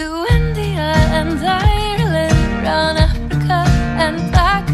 [0.00, 3.58] to India and Ireland, round Africa
[4.04, 4.69] and back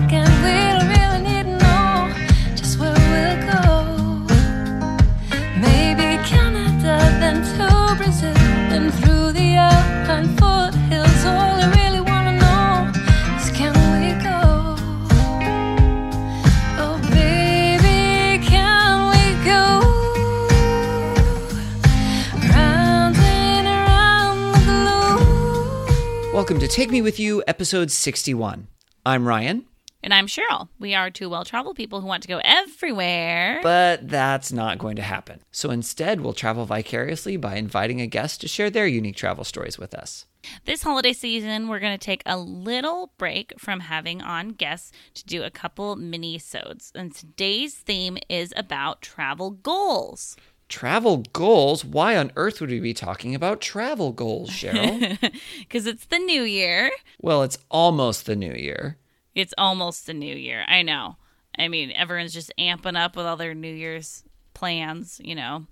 [26.46, 28.68] Welcome to Take Me With You, episode 61.
[29.04, 29.66] I'm Ryan,
[30.04, 30.68] And I'm Cheryl.
[30.78, 33.58] We are two well traveled people who want to go everywhere.
[33.64, 35.40] but that's not going to happen.
[35.50, 39.76] So instead, we'll travel vicariously by inviting a guest to share their unique travel stories
[39.76, 40.26] with us.
[40.66, 45.24] this holiday season, we're going to take a little break from having on guests to
[45.24, 46.92] do a couple mini sodes.
[46.94, 50.36] And today's theme is about travel goals.
[50.68, 51.84] Travel goals?
[51.84, 55.16] Why on earth would we be talking about travel goals, Cheryl?
[55.60, 56.90] Because it's the new year.
[57.20, 58.98] well, it's almost the new year.
[59.34, 60.64] It's almost the new year.
[60.66, 61.16] I know.
[61.58, 65.66] I mean, everyone's just amping up with all their New Year's plans, you know,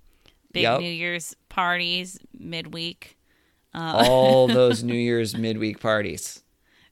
[0.53, 0.81] big Yep.
[0.81, 3.19] New Year's parties midweek.
[3.75, 6.43] Uh, all those New Year's midweek parties.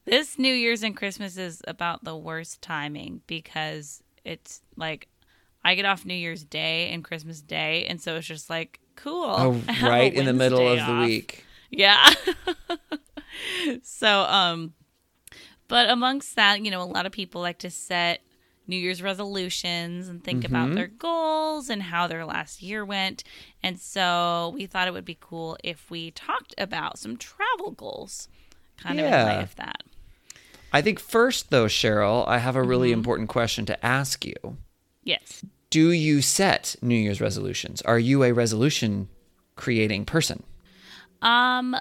[0.05, 5.09] This New Year's and Christmas is about the worst timing because it's like
[5.65, 9.25] I get off New Year's Day and Christmas Day, and so it's just like cool.
[9.27, 11.45] Oh, I have a right in the middle of Wednesday the week.
[11.71, 12.11] Yeah.
[13.83, 14.75] so, um,
[15.69, 18.21] but amongst that, you know, a lot of people like to set
[18.67, 20.55] New Year's resolutions and think Mm-hmm.
[20.55, 23.25] about their goals and how their last year went.
[23.63, 28.29] And so we thought it would be cool if we talked about some travel goals,
[28.77, 29.25] kind of in Yeah.
[29.25, 29.83] light of that.
[30.75, 32.99] I think first, though, Cheryl, I have a really Mm-hmm.
[32.99, 34.35] important question to ask you.
[35.03, 35.45] Yes.
[35.71, 37.83] Do you set New Year's resolutions?
[37.83, 39.09] Are you a resolution
[39.57, 40.43] creating person?
[41.23, 41.77] Um,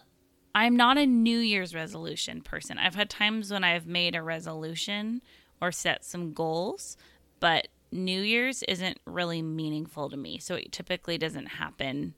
[0.54, 2.78] I'm not a New Year's resolution person.
[2.78, 5.22] I've had times when I've made a resolution
[5.62, 6.98] or set some goals,
[7.40, 10.38] but New Year's isn't really meaningful to me.
[10.40, 12.16] So it typically doesn't happen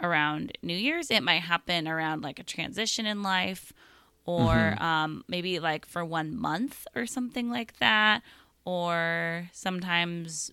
[0.00, 1.10] around New Year's.
[1.10, 3.72] It might happen around like a transition in life
[4.24, 8.22] or um, maybe like for one month or something like that.
[8.64, 10.50] Or sometimes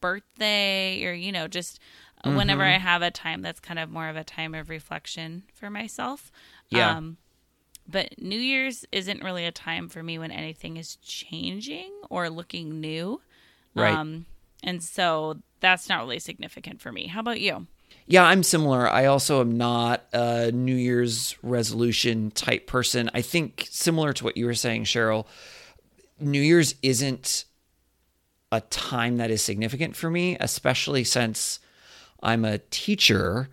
[0.00, 1.80] birthday or, you know, just
[2.24, 5.70] whenever I have a time that's kind of more of a time of reflection for
[5.70, 6.32] myself.
[6.70, 6.96] Yeah.
[6.96, 7.18] Um,
[7.88, 12.80] but New Year's isn't really a time for me when anything is changing or looking
[12.80, 13.20] new.
[13.74, 13.94] Right.
[13.94, 14.26] Um,
[14.64, 17.06] and so that's not really significant for me.
[17.06, 17.66] How about you?
[18.06, 18.88] Yeah, I'm similar.
[18.88, 23.10] I also am not a New Year's resolution type person.
[23.14, 25.26] I think similar to what you were saying, Cheryl,
[26.18, 27.45] New Year's isn't
[28.52, 31.60] a time that is significant for me, especially since
[32.22, 33.48] I'm a teacher.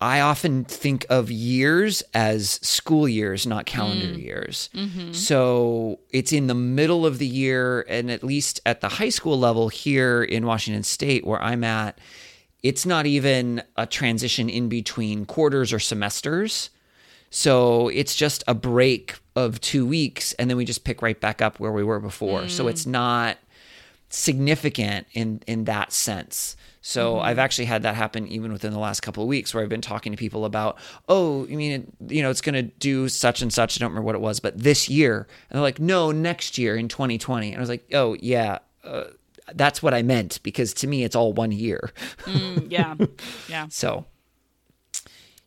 [0.00, 4.22] I often think of years as school years, not calendar mm.
[4.22, 4.70] years.
[4.72, 5.12] Mm-hmm.
[5.12, 9.38] So it's in the middle of the year, and at least at the high school
[9.38, 11.98] level here in Washington State, where I'm at,
[12.62, 16.70] it's not even a transition in between quarters or semesters.
[17.30, 21.42] So it's just a break of two weeks, and then we just pick right back
[21.42, 22.48] up where we were before.
[22.48, 22.92] So it's mm.
[22.92, 23.38] not
[24.08, 26.56] significant in in that sense.
[26.80, 29.68] So I've actually had that happen even within the last couple of weeks where I've
[29.68, 33.42] been talking to people about, oh, you mean you know it's going to do such
[33.42, 33.76] and such.
[33.76, 36.76] I don't remember what it was, but this year, and they're like, no, next year
[36.76, 37.48] in 2020.
[37.48, 39.04] And I was like, oh yeah, uh,
[39.54, 41.90] that's what I meant because to me it's all one year.
[42.26, 42.94] Yeah.
[43.48, 43.66] yeah.
[43.68, 44.06] So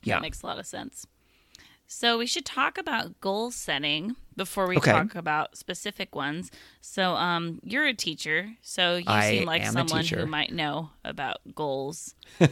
[0.04, 1.08] yeah, That makes a lot of sense.
[1.88, 4.92] So we should talk about goal setting before we Okay.
[4.92, 6.50] talk about specific ones.
[6.82, 11.38] So um you're a teacher, so you I seem like someone who might know about
[11.54, 12.16] goals.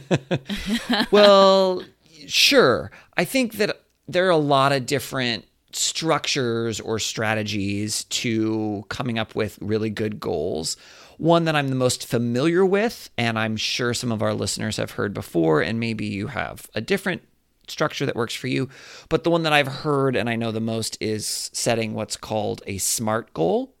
[1.10, 1.82] well,
[2.26, 2.90] sure.
[3.16, 9.34] I think that there are a lot of different structures or strategies to coming up
[9.34, 10.76] with really good goals.
[11.18, 14.92] One that I'm the most familiar with, and I'm sure some of our listeners have
[14.92, 17.22] heard before, and maybe you have a different
[17.70, 18.68] structure that works for you.
[19.08, 22.62] But the one that I've heard and I know the most is setting what's called
[22.66, 23.74] a SMART goal.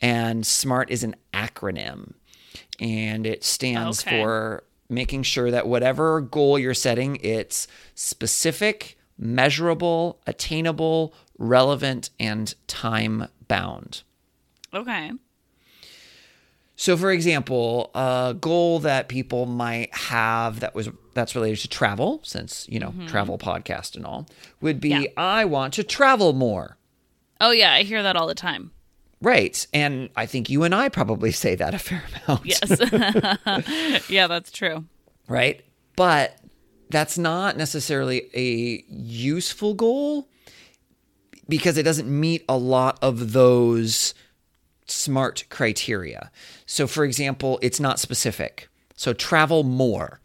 [0.00, 2.12] And SMART is an acronym,
[2.78, 4.10] and it stands Okay.
[4.22, 7.66] for making sure that whatever goal you're setting, it's
[7.96, 14.02] specific, measurable, attainable, relevant, and time bound.
[14.72, 15.10] Okay.
[16.80, 22.20] So, for example, a goal that people might have that was that's related to travel,
[22.22, 23.06] since you know mm-hmm.
[23.06, 24.28] travel podcast and all,
[24.60, 25.08] would be Yeah.
[25.16, 26.78] I want to travel more.
[27.40, 28.70] Oh yeah, I hear that all the time.
[29.20, 32.46] Right, and I think you and I probably say that a fair amount.
[32.46, 32.70] Yes.
[34.08, 34.84] yeah, that's true.
[35.26, 35.64] right?
[35.96, 36.38] But
[36.90, 40.28] that's not necessarily a useful goal
[41.48, 44.14] because it doesn't meet a lot of those
[44.90, 46.30] smart criteria.
[46.66, 48.68] So, for example, it's not specific.
[48.96, 50.20] So, travel more.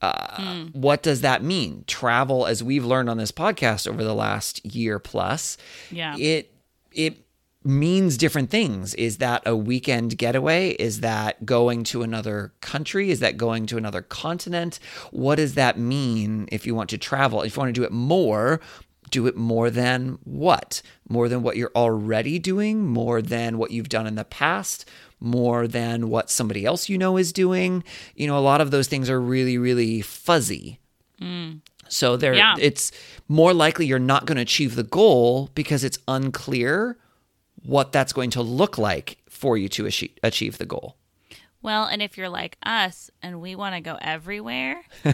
[0.00, 1.84] Uh, What does that mean?
[1.86, 5.56] Travel, as we've learned on this podcast over the last year plus,
[5.90, 6.16] Yeah.
[6.16, 6.52] it
[6.92, 7.24] it
[7.64, 8.94] means different things.
[8.94, 10.70] Is that a weekend getaway?
[10.70, 13.10] Is that going to another country?
[13.10, 14.78] Is that going to another continent?
[15.10, 17.42] What does that mean if you want to travel?
[17.42, 18.60] If you want to do it more,
[19.10, 20.82] do it more than what?
[21.08, 24.84] More than what you're already doing, more than what you've done in the past,
[25.20, 27.84] more than what somebody else you know is doing.
[28.14, 30.78] You know, a lot of those things are really, really fuzzy.
[31.20, 31.60] Mm.
[31.88, 32.54] So there, Yeah.
[32.58, 32.92] it's
[33.28, 36.98] more likely you're not going to achieve the goal because it's unclear
[37.62, 39.86] what that's going to look like for you to
[40.22, 40.96] achieve the goal.
[41.60, 44.84] Well, and if you're like us and we want to go everywhere,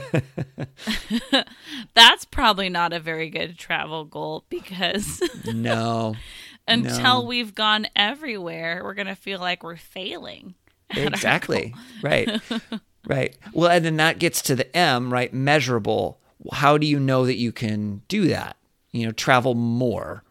[1.94, 6.16] that's probably not a very good travel goal because No,
[6.68, 7.28] until No.
[7.28, 10.54] we've gone everywhere, we're going to feel like we're failing.
[10.90, 11.74] exactly.
[12.02, 12.30] Right.
[13.06, 13.36] Right.
[13.52, 15.30] Well, and then that gets to the M, right?
[15.30, 16.18] Measurable.
[16.52, 18.56] How do you know that you can do that?
[18.92, 20.24] You know, travel more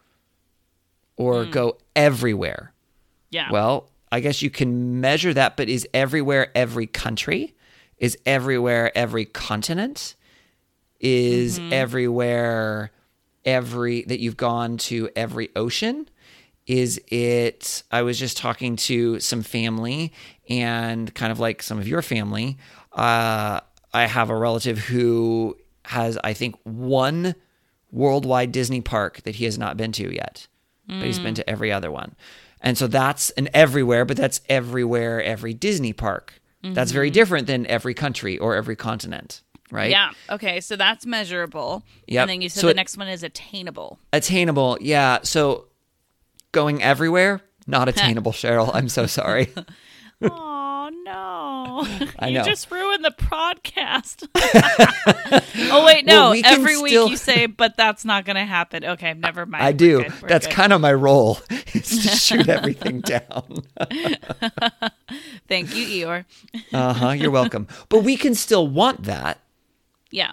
[1.16, 1.52] or hmm.
[1.52, 2.74] go everywhere.
[3.30, 3.52] Yeah.
[3.52, 7.56] Well, I guess you can measure that, but is everywhere every country?
[7.98, 10.14] Is everywhere every continent?
[11.00, 12.92] Is everywhere
[13.44, 16.08] every that you've gone to every ocean?
[16.68, 20.14] Is it I was just talking to some family
[20.48, 22.58] and kind of like some of your family.
[22.92, 23.62] Uh
[23.96, 27.34] I have a relative who has I think one
[27.92, 30.48] worldwide Disney park that he has not been to yet,
[30.88, 32.16] but he's been to every other one.
[32.64, 36.40] And so that's an everywhere, but that's everywhere, every Disney park.
[36.64, 37.14] That's very mm-hmm.
[37.14, 39.92] different than every country or every continent, right?
[39.92, 40.12] yeah.
[40.30, 40.62] Okay.
[40.62, 41.84] So that's measurable.
[42.08, 42.22] Yeah.
[42.22, 44.00] And then you said So the it- next one is attainable.
[44.14, 45.20] Attainable, yeah.
[45.24, 45.68] So
[46.54, 48.72] going everywhere, not attainable, Cheryl.
[48.74, 49.54] I'm so sorry.
[50.86, 52.08] Oh no!
[52.20, 52.44] I you know.
[52.44, 54.28] just ruined the podcast.
[55.72, 56.14] oh wait, no.
[56.16, 59.46] Well, we Every week still- you say, "But that's not going to happen." Okay, never
[59.46, 59.64] mind.
[59.64, 60.04] I We're do.
[60.04, 60.54] good, That's good.
[60.56, 61.38] kind of my role
[61.74, 63.64] is to shoot everything down.
[65.48, 66.26] Thank you, Eeyore.
[66.74, 67.10] Uh huh.
[67.12, 67.68] You're welcome.
[67.90, 69.40] But we can still want that.
[70.12, 70.32] Yeah.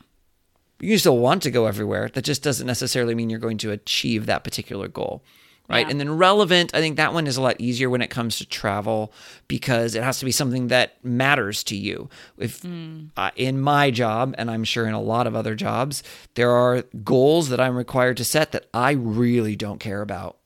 [0.81, 2.09] you still want to go everywhere.
[2.13, 5.23] That just doesn't necessarily mean you're going to achieve that particular goal.
[5.71, 5.87] Right.
[5.87, 5.91] Yeah.
[5.93, 8.47] And then relevant, I think that one is a lot easier when it comes to
[8.47, 9.13] travel
[9.47, 12.11] because it has to be something that matters to you.
[12.39, 13.05] If hmm.
[13.17, 16.03] uh, in my job, and I'm sure in a lot of other jobs,
[16.35, 20.39] there are goals that I'm required to set that I really don't care about.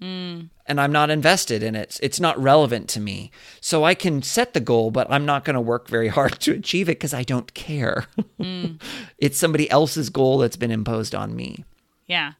[0.00, 0.42] Hmm.
[0.66, 1.98] And I'm not invested in it.
[2.00, 3.32] It's not relevant to me.
[3.60, 6.52] So I can set the goal, but I'm not going to work very hard to
[6.52, 8.04] achieve it because I don't care.
[8.40, 8.76] Hmm.
[9.18, 11.64] it's somebody else's goal that's been imposed on me.
[12.06, 12.34] Yeah.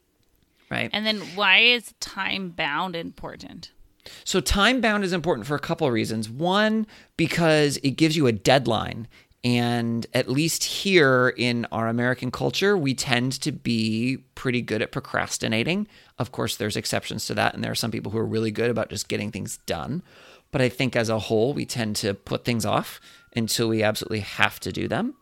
[0.71, 0.91] Right.
[0.93, 3.73] And then why is time bound important?
[4.25, 6.31] So time bound is important for a couple of reasons.
[6.31, 6.87] One,
[7.17, 9.09] because it gives you a deadline.
[9.43, 14.93] And at least here in our American culture, we tend to be pretty good at
[14.93, 15.89] procrastinating.
[16.19, 18.71] Of course, there's exceptions to that, and there are some people who are really good
[18.71, 20.03] about just getting things done.
[20.53, 23.01] But I think as a whole, we tend to put things off
[23.35, 25.15] until we absolutely have to do them.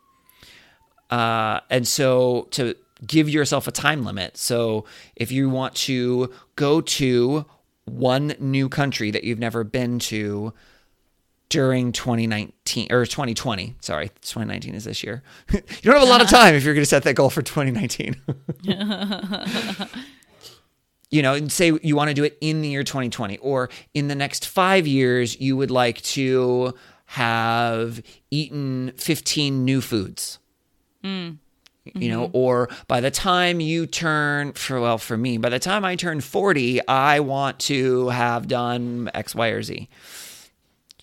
[1.11, 2.75] Uh, and so to
[3.07, 4.37] give yourself a time limit.
[4.37, 4.85] So
[5.17, 7.47] if you want to go to
[7.85, 10.53] one new country that you've never been to
[11.49, 15.23] during 2019 or 2020, sorry, 2019 is this year.
[15.53, 17.43] you don't have a lot of time if you're going to set that goal for
[17.43, 18.17] 2019.
[21.11, 24.09] you know, and say you want to do it in the year 2020 or in
[24.09, 26.75] the next 5 years you would like to
[27.07, 30.39] have eaten 15 new foods
[31.03, 31.39] mm.
[31.95, 35.85] You know or by the time you turn for well for me by the time
[35.85, 39.89] i turn 40 i want to have done x y or z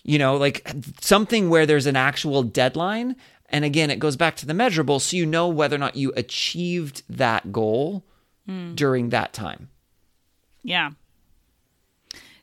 [0.02, 3.16] you know like something where there's an actual deadline
[3.50, 6.12] and again it goes back to the measurable so you know whether or not you
[6.16, 8.04] achieved that goal
[8.74, 9.68] during that time
[10.62, 10.90] Yeah.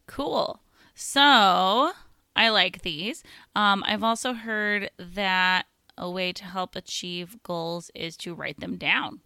[0.07, 0.59] Cool.
[0.95, 1.91] So
[2.35, 3.23] I like these.
[3.55, 5.65] Um, I've also heard that
[5.97, 9.21] a way to help achieve goals is to write them down.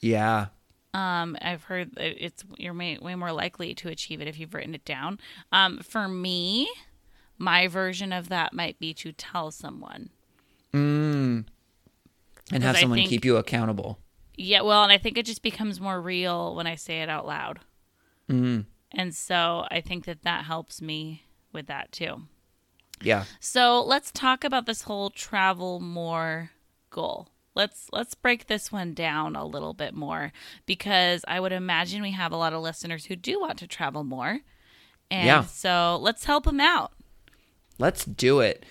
[0.00, 0.46] yeah
[0.92, 4.54] Um, I've heard that it's you're way, way more likely to achieve it if you've
[4.54, 5.18] written it down.
[5.50, 6.68] Um, for me,
[7.36, 10.10] my version of that might be to tell someone.
[10.72, 11.44] Mm.
[12.52, 13.98] and have someone think- keep you accountable
[14.36, 17.26] Yeah, well, and I think it just becomes more real when I say it out
[17.26, 17.60] loud.
[18.28, 18.66] Mm.
[18.90, 22.22] And so I think that that helps me with that too.
[23.02, 26.50] Yeah So let's talk about this whole travel more
[26.90, 27.28] goal.
[27.54, 30.32] let's let's break this one down a little bit more
[30.66, 34.04] because I would imagine we have a lot of listeners who do want to travel
[34.04, 34.40] more.
[35.10, 35.44] And Yeah.
[35.44, 36.92] so let's help them out.
[37.78, 38.64] Let's do it.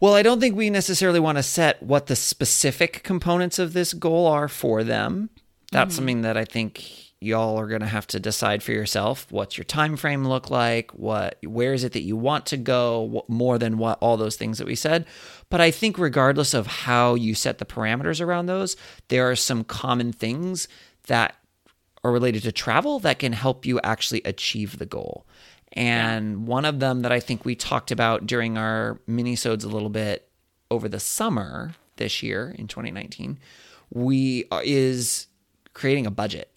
[0.00, 3.92] Well, I don't think we necessarily want to set what the specific components of this
[3.94, 5.30] goal are for them.
[5.72, 5.96] That's mm-hmm.
[5.96, 9.26] something that I think y'all are going to have to decide for yourself.
[9.30, 10.92] What's your time frame look like?
[10.92, 13.02] What where is it that you want to go?
[13.02, 15.06] What, more than what all those things that we said.
[15.50, 18.76] But I think regardless of how you set the parameters around those,
[19.08, 20.68] there are some common things
[21.06, 21.36] that
[22.04, 25.26] are related to travel that can help you actually achieve the goal.
[25.72, 29.90] And one of them that I think we talked about during our minisodes a little
[29.90, 30.28] bit
[30.70, 33.38] over the summer this year in 2019,
[33.90, 35.26] we uh, is
[35.74, 36.50] creating a budget.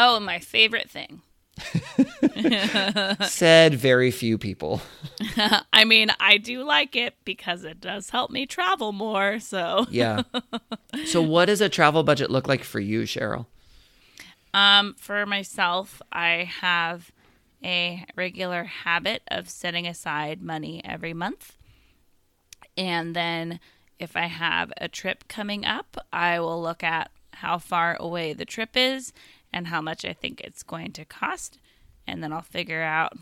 [0.00, 1.22] Oh, my favorite thing.
[3.26, 4.80] Said very few people.
[5.72, 9.40] I mean, I do like it because it does help me travel more.
[9.40, 10.22] So, Yeah.
[11.06, 13.46] so what does a travel budget look like for you, Cheryl?
[14.54, 17.10] um, for myself, I have
[17.64, 21.56] a regular habit of setting aside money every month.
[22.76, 23.58] And then
[23.98, 28.44] if I have a trip coming up, I will look at how far away the
[28.44, 29.12] trip is
[29.52, 31.58] and how much I think it's going to cost.
[32.06, 33.12] And then I'll figure out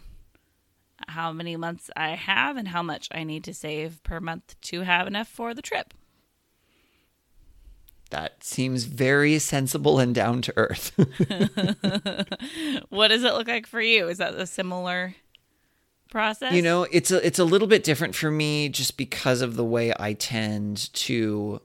[1.08, 4.82] how many months I have and how much I need to save per month to
[4.82, 5.92] have enough for the trip.
[8.10, 10.92] That seems very sensible and down to earth.
[12.88, 14.08] What does it look like for you?
[14.08, 15.14] Is that a similar
[16.10, 16.52] process?
[16.52, 19.64] You know, it's a it's a little bit different for me just because of the
[19.64, 21.60] way I tend to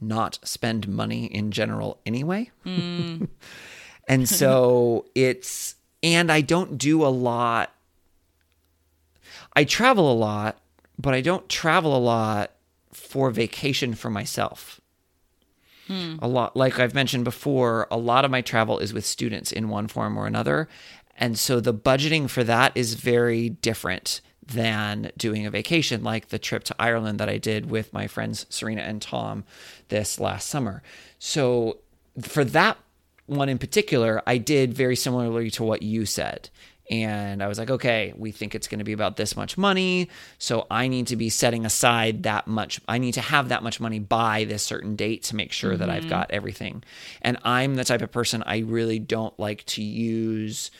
[0.00, 2.50] not spend money in general anyway.
[2.64, 3.24] Hmm.
[4.08, 7.72] and so it's and I don't do a lot
[9.56, 10.58] I travel a lot,
[10.98, 12.52] but I don't travel a lot
[12.92, 14.80] for vacation for myself.
[15.86, 16.16] Hmm.
[16.20, 19.70] A lot, like I've mentioned before, a lot of my travel is with students in
[19.70, 20.68] one form or another.
[21.16, 26.38] And so the budgeting for that is very different than doing a vacation, like the
[26.38, 29.44] trip to Ireland that I did with my friends Serena and Tom
[29.88, 30.82] this last summer.
[31.18, 31.78] So
[32.20, 32.78] for that
[33.26, 36.48] one in particular, I did very similarly to what you said.
[36.88, 40.08] And I was like, okay, we think it's going to be about this much money.
[40.38, 42.80] So I need to be setting aside that much.
[42.86, 45.90] I need to have that much money by this certain date to make sure that
[45.90, 46.10] I've mm-hmm.
[46.10, 46.84] got everything.
[47.22, 50.70] And I'm the type of person I really don't like to use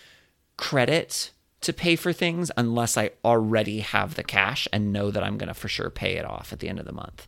[0.57, 1.33] credit
[1.63, 5.49] to pay for things unless I already have the cash and know that I'm going
[5.49, 7.27] to for sure pay it off at the end of the month.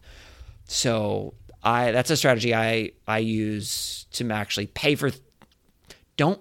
[0.66, 5.10] So I that's a strategy I I use to actually pay for
[6.16, 6.40] don't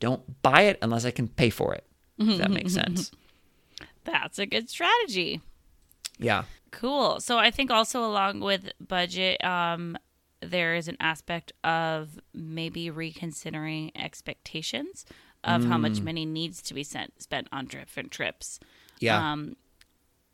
[0.00, 1.84] don't buy it unless I can pay for it.
[2.18, 3.10] If that makes sense.
[4.04, 5.40] That's a good strategy.
[6.18, 6.44] Yeah.
[6.70, 7.20] Cool.
[7.20, 9.98] So I think also along with budget, um,
[10.40, 15.04] there is an aspect of maybe reconsidering expectations
[15.46, 18.58] of how much money needs to be sent, spent on different trips.
[19.00, 19.32] Yeah.
[19.32, 19.56] Um,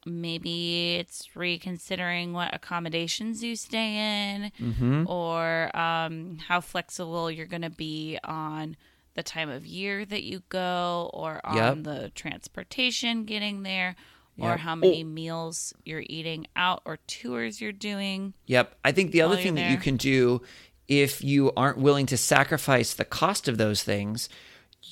[0.04, 5.04] maybe it's reconsidering what accommodations you stay in Mm-hmm.
[5.06, 8.76] or um, how flexible you're going to be on
[9.14, 11.82] the time of year that you go or on Yep.
[11.84, 13.94] the transportation getting there
[14.38, 14.58] or Yep.
[14.60, 15.06] how many Oh.
[15.06, 18.32] meals you're eating out or tours you're doing.
[18.46, 18.74] Yep.
[18.84, 20.42] I think the other thing that you can do
[20.88, 24.28] if you aren't willing to sacrifice the cost of those things,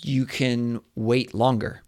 [0.02, 1.82] you can wait longer.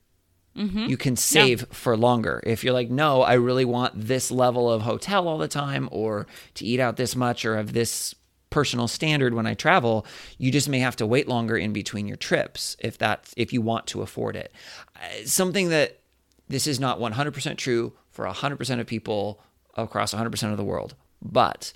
[0.88, 2.42] You can save for longer.
[2.44, 6.26] If you're like, no, I really want this level of hotel all the time, or
[6.56, 8.14] to eat out this much, or have this
[8.50, 10.04] personal standard when I travel,
[10.36, 13.62] you just may have to wait longer in between your trips if that's if you
[13.62, 14.52] want to afford it.
[14.94, 16.00] Uh, Something that
[16.48, 19.40] this is not 100% true for 100% of people
[19.74, 21.72] across 100% of the world, but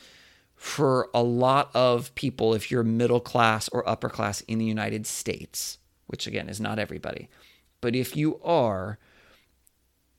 [0.55, 5.07] for a lot of people, if you're middle class or upper class in the United
[5.07, 7.29] States, which again is not everybody,
[7.81, 8.99] but if you are,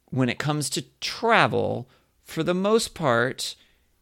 [0.09, 1.89] when it comes to travel,
[2.23, 3.55] for the most part,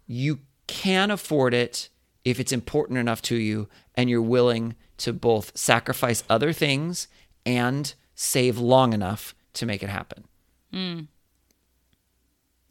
[0.07, 1.89] you can afford it
[2.23, 7.07] if it's important enough to you and you're willing to both sacrifice other things
[7.45, 10.25] and save long enough to make it happen.
[10.73, 11.07] Mm.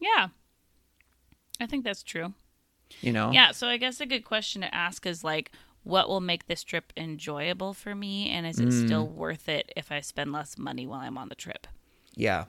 [0.00, 0.28] Yeah.
[1.61, 2.35] I think that's true.
[3.00, 3.30] You know?
[3.30, 5.50] Yeah, so I guess a good question to ask is like,
[5.84, 8.30] what will make this trip enjoyable for me?
[8.30, 11.34] And is it still worth it if I spend less money while I'm on the
[11.34, 11.66] trip?
[12.14, 12.46] Yeah.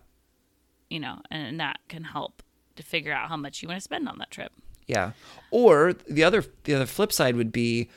[0.89, 2.41] You know, and that can help
[2.77, 4.51] to figure out how much you want to spend on that trip.
[4.87, 5.11] Yeah.
[5.51, 7.89] Or the other the other flip side would be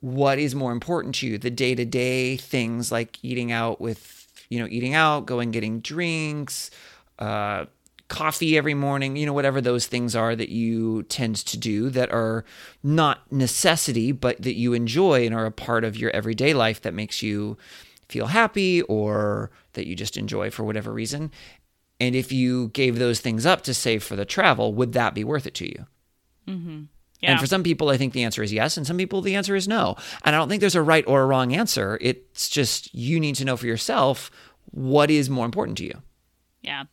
[0.00, 1.38] what is more important to you?
[1.38, 6.70] The day-to-day things like eating out with, you know, eating out, going getting drinks,
[7.18, 7.66] uh
[8.12, 12.12] coffee every morning, you know, whatever those things are that you tend to do that
[12.12, 12.44] are
[12.82, 16.92] not necessity, but that you enjoy and are a part of your everyday life that
[16.92, 17.56] makes you
[18.10, 21.30] feel happy or that you just enjoy for whatever reason.
[21.98, 25.24] And if you gave those things up to save for the travel, would that be
[25.24, 25.86] worth it to you?
[26.46, 26.82] Mm-hmm.
[27.20, 27.30] Yeah.
[27.30, 28.76] And for some people, I think the answer is yes.
[28.76, 29.96] And some people, the answer is no.
[30.22, 31.96] And I don't think there's a right or a wrong answer.
[32.02, 34.30] It's just you need to know for yourself
[34.70, 36.02] what is more important to you.
[36.60, 36.84] Yeah,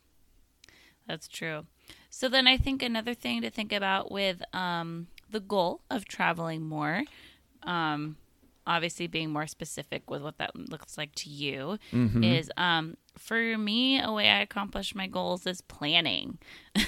[1.10, 1.66] that's true.
[2.08, 6.62] So then I think another thing to think about with um, the goal of traveling
[6.62, 7.02] more,
[7.64, 8.16] um,
[8.66, 11.78] obviously being more specific with what that looks like to you,
[12.22, 16.38] is um, for me, a way I accomplish my goals is planning.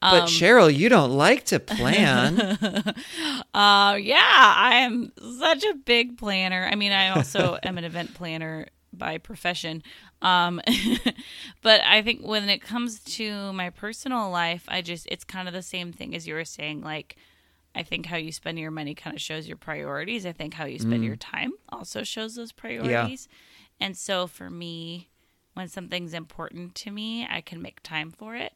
[0.00, 2.38] But Cheryl, you don't like to plan.
[3.54, 6.68] Uh, yeah, I am such a big planner.
[6.70, 9.82] I mean, I also am an event planner by profession.
[10.24, 10.60] Um,
[11.62, 15.54] but I think when it comes to my personal life, I just, it's kind of
[15.54, 16.80] the same thing as you were saying.
[16.80, 17.16] Like,
[17.74, 20.24] I think how you spend your money kind of shows your priorities.
[20.24, 23.28] I think how you spend your time also shows those priorities.
[23.30, 23.86] Yeah.
[23.86, 25.10] And so for me,
[25.54, 28.52] when something's important to me, I can make time for it.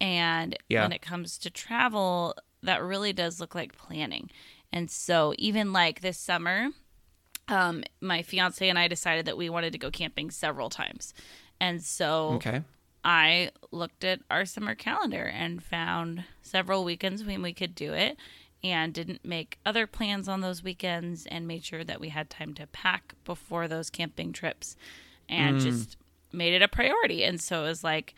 [0.00, 0.82] And Yeah.
[0.82, 4.30] when it comes to travel, that really does look like planning.
[4.72, 6.70] And so even like this summer,
[7.48, 11.14] um, my fiance and I decided that we wanted to go camping several times.
[11.60, 12.62] And so Okay.
[13.04, 18.16] I looked at our summer calendar and found several weekends when we could do it
[18.64, 22.52] and didn't make other plans on those weekends and made sure that we had time
[22.54, 24.76] to pack before those camping trips
[25.28, 25.96] and just
[26.32, 27.22] made it a priority.
[27.22, 28.14] And so it was like,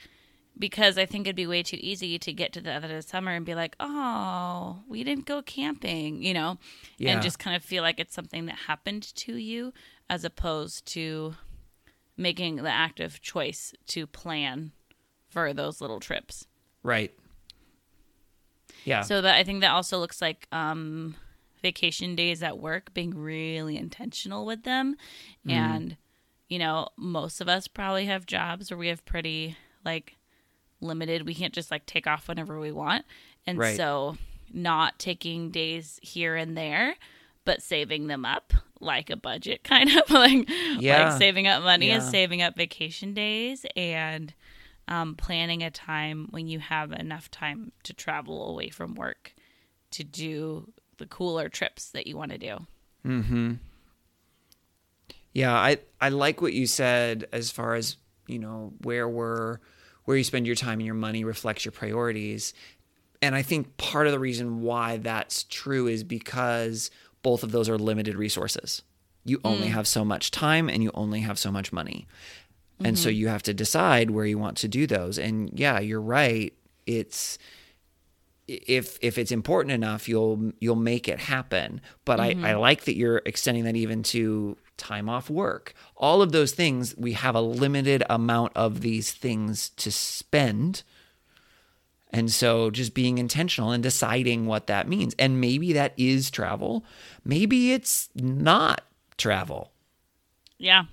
[0.58, 3.02] because I think it'd be way too easy to get to the end of the
[3.02, 6.58] summer and be like, oh, we didn't go camping, you know,
[6.96, 7.12] Yeah.
[7.12, 9.72] and just kind of feel like it's something that happened to you
[10.10, 11.34] as opposed to
[12.16, 14.72] making the active choice to plan
[15.28, 16.46] for those little trips.
[16.82, 17.12] Right.
[18.84, 19.02] Yeah.
[19.02, 21.14] So that I think that also looks like um,
[21.62, 24.96] vacation days at work being really intentional with them,
[25.46, 25.50] Mm-hmm.
[25.50, 25.96] and
[26.48, 30.16] you know most of us probably have jobs where we have pretty like
[30.80, 31.26] limited.
[31.26, 33.04] We can't just like take off whenever we want,
[33.46, 33.76] and Right.
[33.76, 34.16] so
[34.52, 36.94] not taking days here and there,
[37.44, 41.08] but saving them up like a budget kind of like Yeah.
[41.10, 44.32] like saving up money and saving up vacation days and
[44.86, 49.34] um, planning a time when you have enough time to travel away from work
[49.90, 52.56] to do the cooler trips that you want to do.
[55.32, 59.58] Yeah, I I like what you said as far as you know where we're
[60.08, 62.54] where you spend your time and your money reflects your priorities,
[63.20, 66.90] and I think part of the reason why that's true is because
[67.20, 68.80] both of those are limited resources.
[69.26, 69.72] You only mm.
[69.72, 72.06] have so much time and you only have so much money,
[72.82, 73.18] and so mm-hmm.
[73.18, 75.18] you have to decide where you want to do those.
[75.18, 76.54] And yeah, you're right.
[76.86, 77.36] It's
[78.46, 81.82] if if it's important enough, you'll you'll make it happen.
[82.06, 82.60] But I, I mm-hmm.
[82.60, 85.74] like that you're extending that even to time off work.
[85.96, 90.82] All of those things, we have a limited amount of these things to spend.
[92.10, 95.14] And so just being intentional and deciding what that means.
[95.18, 96.84] And maybe that is travel.
[97.24, 98.80] Maybe it's not
[99.18, 99.72] travel.
[100.56, 100.84] Yeah.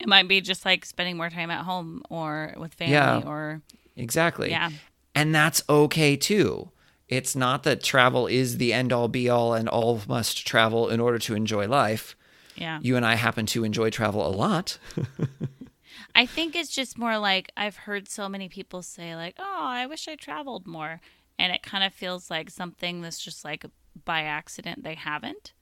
[0.00, 3.22] It might be just like spending more time at home or with family Yeah.
[3.24, 3.62] or
[3.96, 4.50] Exactly.
[4.50, 4.70] Yeah.
[5.14, 6.70] And that's okay too.
[7.08, 10.98] It's not that travel is the end all be all and all must travel in
[11.00, 12.16] order to enjoy life.
[12.56, 12.78] Yeah.
[12.82, 14.78] You and I happen to enjoy travel a lot.
[16.14, 19.86] I think it's just more like I've heard so many people say like, "Oh, I
[19.86, 21.00] wish I traveled more."
[21.38, 23.64] And it kind of feels like something that's just like
[24.04, 25.52] by accident they haven't.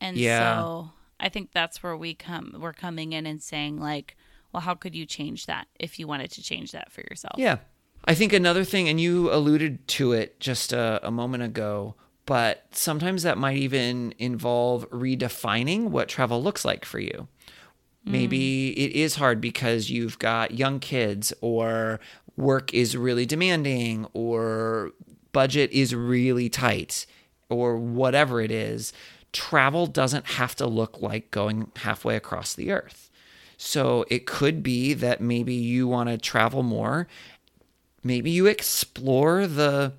[0.00, 0.60] And Yeah.
[0.62, 4.16] so I think that's where we come we're coming in and saying like,
[4.52, 7.58] "Well, how could you change that if you wanted to change that for yourself?" Yeah.
[8.04, 11.96] I think another thing, and you alluded to it just a, a moment ago,
[12.30, 17.26] but sometimes that might even involve redefining what travel looks like for you.
[18.04, 18.80] Maybe hmm.
[18.80, 21.98] it is hard because you've got young kids, or
[22.36, 24.92] work is really demanding, or
[25.32, 27.04] budget is really tight,
[27.48, 28.92] or whatever it is.
[29.32, 33.10] Travel doesn't have to look like going halfway across the earth.
[33.56, 37.08] So it could be that maybe you want to travel more
[38.02, 39.92] maybe you explore the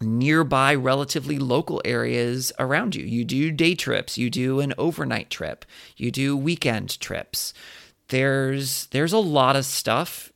[0.00, 3.04] nearby relatively local areas around you.
[3.04, 4.18] You do day trips.
[4.18, 5.64] You do an overnight trip.
[5.96, 7.52] You do weekend trips.
[8.08, 10.32] There's there's a lot of stuff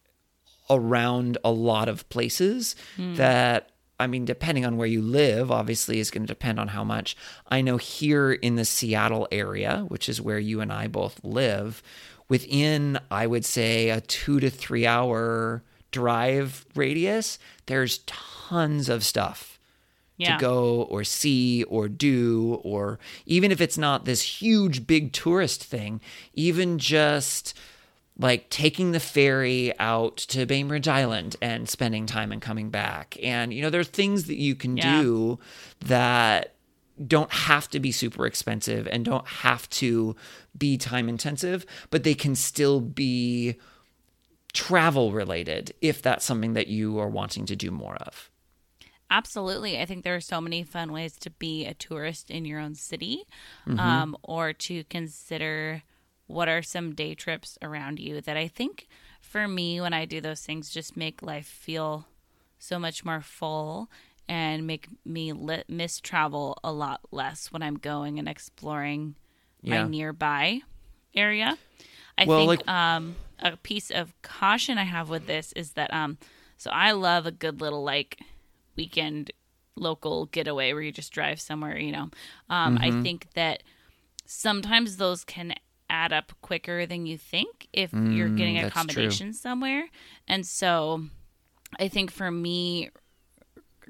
[0.68, 3.14] around a lot of places hmm.
[3.14, 3.70] that
[4.01, 7.16] I mean, depending on where you live, obviously is going to depend on how much.
[7.48, 11.83] I know here in the Seattle area, which is where you and I both live,
[12.29, 19.51] within, I would say, a two to three hour drive radius, there's tons of stuff
[20.22, 20.37] Yeah.
[20.37, 25.62] to go or see or do, or even if it's not this huge, big tourist
[25.64, 26.00] thing,
[26.35, 27.54] even just
[28.18, 33.16] like taking the ferry out to Bainbridge Island and spending time and coming back.
[33.22, 35.00] And, you know, there are things that you can Yeah.
[35.02, 35.38] do
[35.80, 36.54] that
[37.06, 40.14] don't have to be super expensive and don't have to
[40.56, 43.56] be time intensive, but they can still be
[44.52, 48.28] travel related if that's something that you are wanting to do more of.
[49.12, 49.79] Absolutely.
[49.79, 52.75] I think there are so many fun ways to be a tourist in your own
[52.75, 53.25] city
[53.68, 53.79] Mm-hmm.
[53.79, 55.83] um, or to consider
[56.27, 58.88] what are some day trips around you that I think
[59.20, 62.07] for me, when I do those things, just make life feel
[62.59, 63.90] so much more full
[64.29, 69.14] and make me li- miss travel a lot less when I'm going and exploring
[69.62, 69.83] Yeah.
[69.85, 70.61] my nearby
[71.14, 71.59] area.
[72.16, 75.92] I Well, think like- um, a piece of caution I have with this is that
[75.92, 76.16] um,
[76.57, 78.18] so I love a good little like
[78.76, 79.30] weekend
[79.76, 81.78] local getaway where you just drive somewhere.
[81.78, 82.11] You know,
[82.50, 83.02] um, I Mm-hmm.
[83.02, 83.62] think that
[84.26, 85.54] sometimes those can
[85.90, 89.18] add up quicker than you think if you're getting Mm, that's true.
[89.18, 89.88] accommodation somewhere,
[90.26, 91.04] and so
[91.78, 92.90] I think for me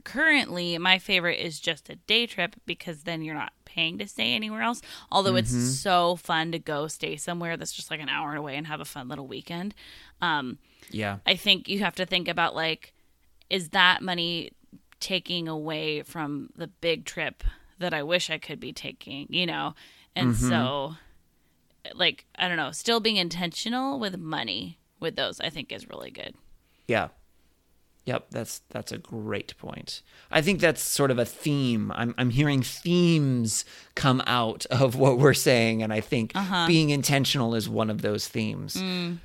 [0.04, 4.34] currently my favorite is just a day trip because then you're not paying to stay
[4.34, 4.80] anywhere else
[5.12, 8.66] although it's so fun to go stay somewhere that's just like an hour away and
[8.66, 9.74] have a fun little weekend
[10.22, 10.58] um
[10.90, 11.18] Yeah.
[11.26, 12.94] i think you have to think about like
[13.50, 14.50] is that money
[15.02, 17.42] taking away from the big trip
[17.78, 19.74] that i wish i could be taking you know
[20.14, 20.48] and mm-hmm.
[20.48, 20.94] so
[21.94, 26.10] like i don't know still being intentional with money with those i think is really
[26.10, 26.34] good
[26.86, 27.08] Yeah.
[28.04, 30.02] Yep, that's that's a great point.
[30.28, 31.92] I think that's sort of a theme.
[31.94, 36.66] I'm I'm hearing themes come out of what we're saying and I think uh-huh.
[36.66, 38.74] being intentional is one of those themes.
[38.74, 39.18] Mm.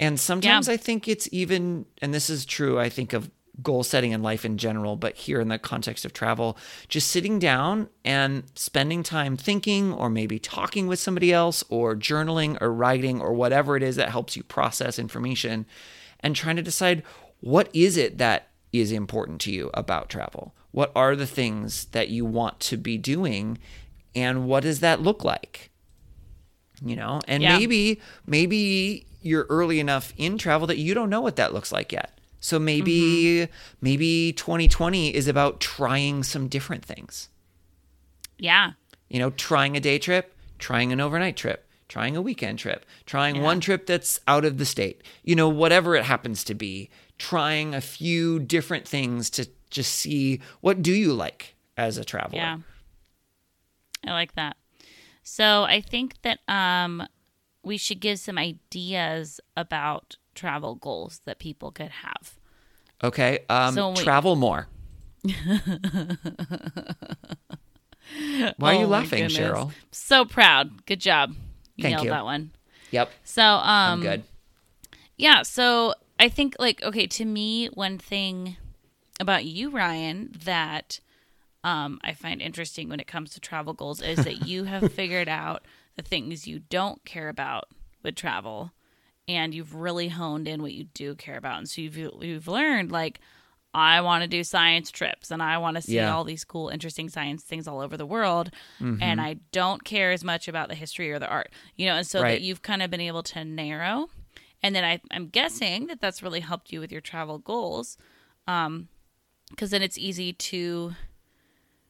[0.00, 0.74] And sometimes Yeah.
[0.74, 3.30] I think it's even and this is true I think of
[3.62, 7.38] goal setting in life in general, but here in the context of travel, just sitting
[7.38, 13.20] down and spending time thinking or maybe talking with somebody else or journaling or writing
[13.20, 15.64] or whatever it is that helps you process information
[16.20, 17.02] and trying to decide
[17.40, 20.54] what is it that is important to you about travel?
[20.72, 23.58] What are the things that you want to be doing
[24.14, 25.70] and what does that look like?
[26.84, 27.56] You know, and Yeah.
[27.58, 31.90] maybe maybe you're early enough in travel that you don't know what that looks like
[31.92, 32.15] yet.
[32.46, 33.48] So maybe
[33.80, 37.28] maybe 2020 is about trying some different things.
[38.38, 38.74] yeah
[39.08, 43.42] You know, trying a day trip, trying an overnight trip, trying a weekend trip, trying
[43.42, 45.02] one trip that's out of the state.
[45.24, 50.40] You know, whatever it happens to be, trying a few different things to just see
[50.60, 52.38] what do you like as a traveler.
[52.38, 52.58] Yeah.
[54.06, 54.56] I like that.
[55.24, 57.08] So I think that um
[57.64, 62.34] we should give some ideas about travel goals that people could have.
[63.02, 63.40] Okay.
[63.48, 64.04] Um So wait.
[64.04, 64.68] travel more.
[68.58, 69.28] Why are you Oh my laughing.
[69.28, 69.72] Cheryl?
[69.90, 70.86] So proud.
[70.86, 71.34] Good job.
[71.76, 72.10] You Thank nailed you.
[72.10, 72.52] that one.
[72.90, 73.10] Yep.
[73.24, 74.22] So um I'm good.
[75.16, 78.56] Yeah, so I think like okay, to me one thing
[79.18, 81.00] about you Ryan that
[81.64, 85.28] um I find interesting when it comes to travel goals is that you have figured
[85.28, 85.64] out
[85.96, 87.64] the things you don't care about
[88.02, 88.72] with travel
[89.28, 92.90] and you've really honed in what you do care about and so you've you've learned
[92.92, 93.20] like
[93.74, 96.14] I want to do science trips and I want to see Yeah.
[96.14, 99.02] all these cool interesting science things all over the world mm-hmm.
[99.02, 101.50] and I don't care as much about the history or the art.
[101.76, 102.30] You know, and so Right.
[102.32, 104.08] that you've kind of been able to narrow
[104.62, 107.98] and then I, I'm guessing that that's really helped you with your travel goals,
[108.48, 108.88] um,
[109.50, 110.94] because then it's easy to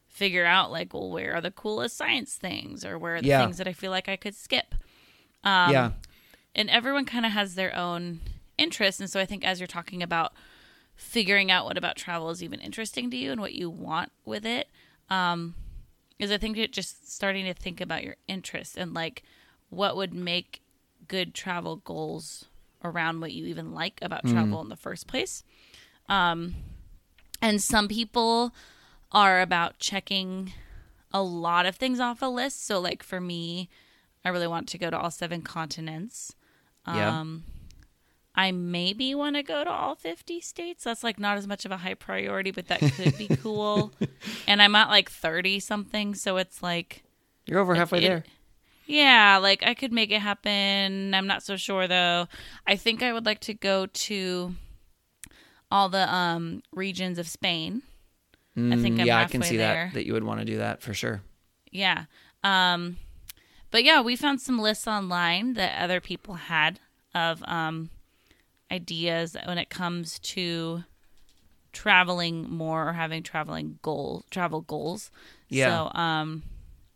[0.07, 3.41] figure out like, well, where are the coolest science things, or where are the Yeah.
[3.43, 4.75] things that I feel like I could skip.
[5.43, 5.91] Um, yeah.
[6.57, 8.19] And everyone kind of has their own
[8.57, 10.33] interests, and so I think as you're talking about
[10.95, 14.45] figuring out what about travel is even interesting to you and what you want with
[14.45, 14.67] it,
[15.09, 15.53] um,
[16.19, 19.23] is I think just starting to think about your interests and like
[19.69, 20.61] what would make
[21.07, 22.45] good travel goals
[22.83, 25.43] around what you even like about travel in the first place.
[26.09, 26.55] Um,
[27.41, 28.53] and some people
[29.11, 30.53] are about checking
[31.13, 32.65] a lot of things off a list.
[32.65, 33.69] So, like for me,
[34.25, 36.33] I really want to go to all seven continents.
[36.87, 37.19] Yeah.
[37.19, 37.43] Um,
[38.35, 40.83] I maybe want to go to all 50 states.
[40.83, 43.91] That's like not as much of a high priority, but that could be cool.
[44.47, 46.13] and I'm at like 30 something.
[46.13, 47.03] So it's like,
[47.47, 48.23] You're over halfway it- there.
[48.85, 51.13] yeah, like I could make it happen.
[51.15, 52.27] I'm not so sure though.
[52.67, 54.53] I think I would like to go to
[55.71, 57.81] all the um regions of Spain.
[58.55, 59.85] I think Mm, I'm yeah, I can see there.
[59.87, 61.21] that that you would want to do that for sure.
[61.71, 62.05] Yeah.
[62.43, 62.97] Um
[63.77, 66.79] but yeah, we found some lists online that other people had
[67.13, 67.91] of um
[68.71, 70.83] ideas when it comes to
[71.73, 75.11] traveling more or having traveling goal travel goals.
[75.47, 75.89] Yeah.
[75.91, 76.41] So um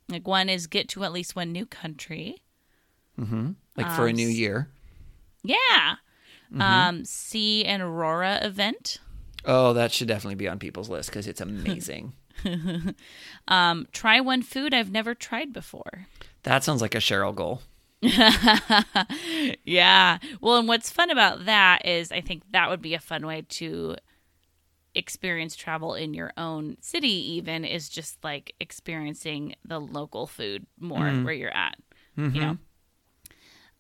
[0.10, 2.42] like one is get to at least one new country.
[3.78, 4.68] like for a new year.
[5.44, 5.98] Yeah.
[6.60, 8.98] Um see an aurora event.
[9.46, 12.14] Oh, that should definitely be on people's list because it's amazing.
[13.48, 16.08] Um try one food I've never tried before.
[16.44, 17.62] That sounds like a Cheryl goal.
[19.64, 20.18] Yeah.
[20.42, 23.44] Well, and what's fun about that is I think that would be a fun way
[23.50, 23.96] to
[24.94, 31.08] experience travel in your own city even is just like experiencing the local food more
[31.24, 31.78] where you're at.
[32.36, 32.58] You know.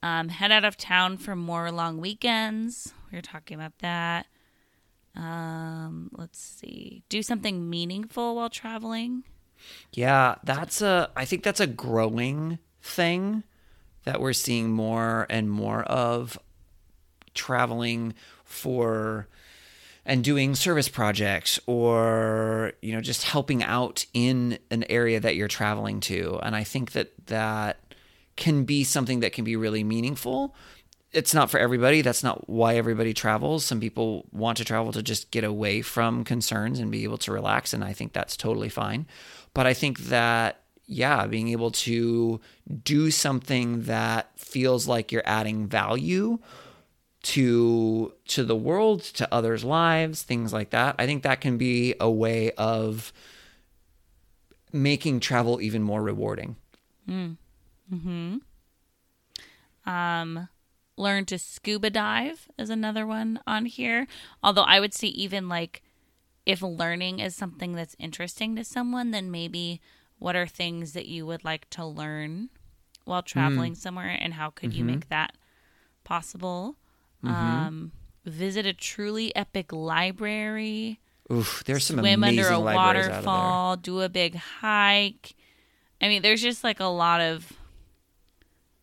[0.03, 2.93] Um head out of town for more long weekends.
[3.11, 4.27] We were talking about that.
[5.15, 7.03] Um let's see.
[7.09, 9.23] Do something meaningful while traveling.
[9.93, 11.09] Yeah, that's a.
[11.15, 13.43] I think that's a growing thing
[14.03, 16.37] that we're seeing more and more of
[17.33, 19.27] traveling for
[20.05, 25.47] and doing service projects or you know just helping out in an area that you're
[25.47, 26.39] traveling to.
[26.41, 27.77] And i think that that
[28.35, 30.55] can be something that can be really meaningful.
[31.11, 32.01] It's not for everybody.
[32.01, 33.65] That's not why everybody travels.
[33.65, 37.31] Some people want to travel to just get away from concerns and be able to
[37.31, 39.05] relax and i think that's totally fine
[39.53, 42.39] but i think that yeah being able to
[42.83, 46.37] do something that feels like you're adding value
[47.23, 51.93] to to the world to others lives things like that i think that can be
[51.99, 53.13] a way of
[54.73, 56.55] making travel even more rewarding
[57.07, 57.35] mm.
[57.89, 58.37] hmm
[59.85, 60.47] Um,
[60.97, 64.07] learn to scuba dive is another one on here.
[64.43, 65.81] Although I would say even like
[66.45, 69.81] if learning is something that's interesting to someone, then maybe
[70.17, 72.49] what are things that you would like to learn
[73.05, 73.39] while mm-hmm.
[73.39, 74.95] traveling somewhere, and how could you mm-hmm.
[74.95, 75.35] make that
[76.03, 76.75] possible?
[77.23, 77.35] Mm-hmm.
[77.35, 77.91] Um,
[78.25, 80.99] visit a truly epic library.
[81.31, 83.31] Oof, there's some swim amazing under a libraries out of there.
[83.31, 85.35] waterfall, do a big hike.
[86.01, 87.53] I mean, there's just like a lot of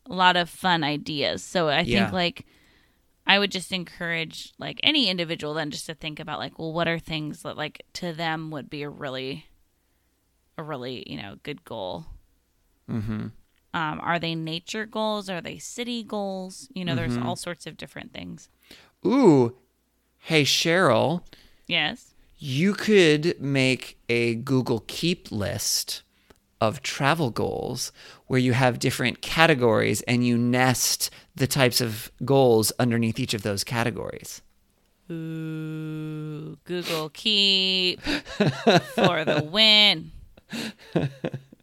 [0.06, 1.42] a lot of fun ideas.
[1.44, 2.04] So I Yeah.
[2.04, 2.46] think like
[3.28, 6.88] I would just encourage like any individual then just to think about like, well, what
[6.88, 9.46] are things that like to them would be a really
[10.56, 12.06] a really, you know, good goal.
[12.90, 13.26] Mm-hmm.
[13.74, 15.28] Um, are they nature goals?
[15.28, 16.68] Are they city goals?
[16.74, 17.14] You know, Mm-hmm.
[17.14, 18.48] there's all sorts of different things.
[19.06, 19.54] Ooh,
[20.18, 21.22] hey Cheryl,
[21.66, 22.14] Yes.
[22.38, 26.02] you could make a Google Keep list
[26.60, 27.92] of travel goals
[28.26, 33.42] where you have different categories and you nest the types of goals underneath each of
[33.42, 34.42] those categories.
[35.10, 40.12] Ooh, Google Keep for the win.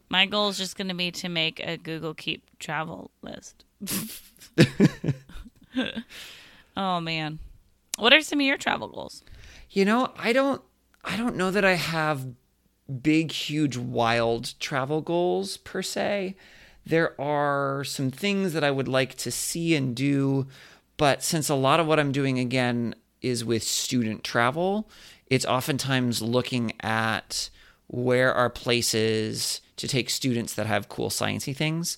[0.09, 3.63] My goal is just going to be to make a Google Keep travel list.
[6.77, 7.39] oh man,
[7.97, 9.23] what are some of your travel goals?
[9.69, 10.61] You know, I don't
[11.03, 12.25] I don't know that I have
[13.01, 16.35] big huge wild travel goals per se.
[16.85, 20.47] There are some things that I would like to see and do,
[20.97, 24.89] but since a lot of what I'm doing again is with student travel,
[25.27, 27.49] it's oftentimes looking at
[27.87, 31.97] where are places to take students that have cool sciencey things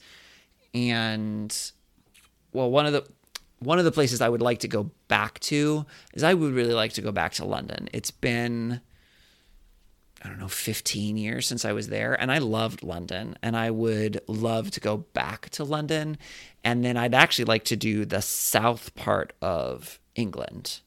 [0.73, 1.71] and
[2.51, 3.07] well one of the
[3.59, 6.73] one of the places I would like to go back to is I would really
[6.73, 7.89] like to go back to London.
[7.91, 8.81] It's been
[10.23, 13.69] I don't know 15 years since I was there and I loved London and I
[13.69, 16.17] would love to go back to London
[16.63, 20.81] and then I'd actually like to do the south part of England.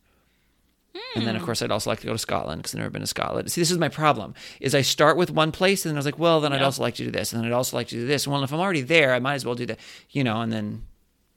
[1.15, 1.47] And then, of hmm.
[1.47, 3.51] course, I'd also like to go to Scotland because I've never been to Scotland.
[3.51, 6.07] See, this is my problem: is I start with one place, and then I was
[6.07, 7.97] like, well, then I'd also like to do this, and then I'd also like to
[7.97, 8.27] do this.
[8.27, 9.79] Well, if I'm already there, I might as well do that,
[10.11, 10.41] you know.
[10.41, 10.83] And then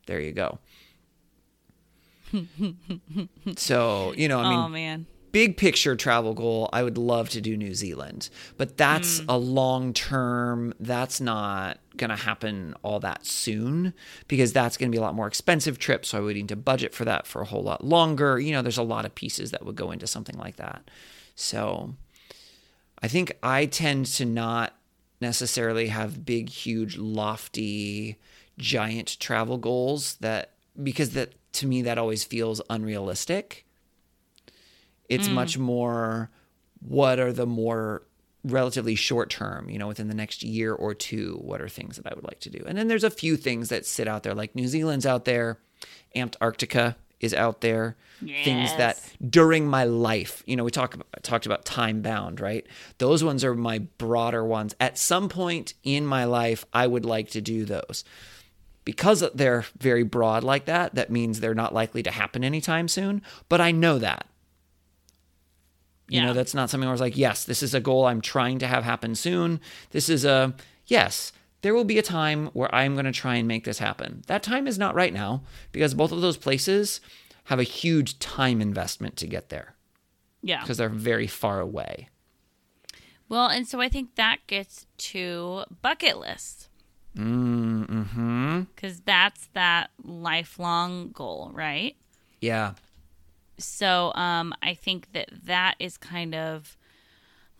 [0.06, 0.60] there you go.
[3.58, 7.41] so you know, I mean, oh man, big picture travel goal, I would love to
[7.41, 9.25] do New Zealand, but that's mm.
[9.27, 10.73] a long term.
[10.79, 13.93] That's not going to happen all that soon
[14.29, 16.05] because that's going to be a lot more expensive trip.
[16.05, 18.39] So I would need to budget for that for a whole lot longer.
[18.39, 20.89] You know, there's a lot of pieces that would go into something like that.
[21.35, 21.95] So
[23.01, 24.75] I think I tend to not
[25.19, 28.19] necessarily have big, huge, lofty,
[28.59, 33.62] giant travel goals that because that to me that always feels unrealistic.
[35.13, 35.34] It's hmm.
[35.34, 36.30] much more
[36.80, 38.04] what are the more
[38.43, 42.12] relatively short term, you know, within the next year or two, what are things that
[42.12, 42.63] I would like to do?
[42.67, 45.60] And then there's a few things that sit out there, like New Zealand's out there,
[46.13, 47.95] Antarctica is out there,
[48.43, 52.67] things that during my life, you know, we talk about, talked about time bound, right?
[52.97, 54.76] Those ones are my broader ones.
[54.78, 58.04] At some point in my life, I would like to do those.
[58.86, 63.21] because they're very broad like that, that means they're not likely to happen anytime soon.
[63.47, 64.28] But I know that.
[66.13, 66.26] You Yeah.
[66.28, 68.60] know, that's not something where I was like, yes, this is a goal I'm trying
[68.60, 69.60] to have happen soon.
[69.89, 70.54] This is a,
[70.86, 74.21] yes, there will be a time where I'm going to try and make this happen.
[74.28, 77.02] That time is not right now because both of those places
[77.45, 79.73] have a huge time investment to get there
[80.43, 80.62] Yeah.
[80.62, 82.10] because they're very far away.
[83.28, 86.69] Well, and so I think that gets to bucket lists.
[87.17, 88.62] Mm-hmm.
[88.76, 91.95] Because that's that lifelong goal, right?
[92.39, 92.73] Yeah.
[93.57, 96.75] So um i think that that is kind of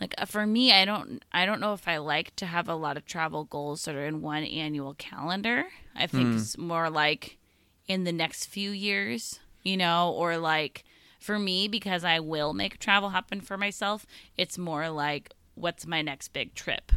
[0.01, 2.75] like uh, for me i don't i don't know if i like to have a
[2.75, 7.38] lot of travel goals that are in one annual calendar i think it's more like
[7.88, 10.84] in the next few years you know or like
[11.19, 14.06] for me because i will make travel happen for myself
[14.38, 16.91] it's more like what's my next big trip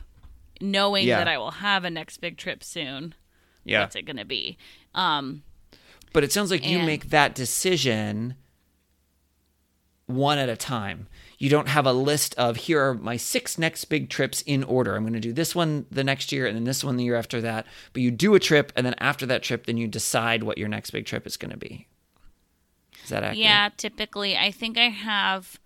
[0.60, 1.18] knowing Yeah.
[1.18, 3.14] that i will have a next big trip soon
[3.64, 3.80] Yeah.
[3.82, 4.56] what's it going to be
[4.94, 5.42] um
[6.14, 8.36] But it sounds like you make that decision
[10.06, 11.08] one at a time.
[11.38, 14.94] You don't have a list of here are my six next big trips in order.
[14.94, 17.16] I'm going to do this one the next year and then this one the year
[17.16, 17.66] after that.
[17.92, 20.68] But you do a trip and then after that trip, then you decide what your
[20.68, 21.88] next big trip is going to be.
[23.02, 23.38] Is that accurate?
[23.38, 24.36] Yeah, typically.
[24.36, 25.60] I think I have